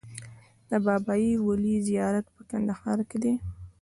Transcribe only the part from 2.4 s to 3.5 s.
کندهار کې دی